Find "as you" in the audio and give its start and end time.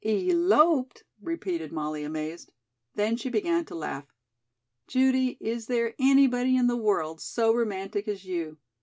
8.07-8.57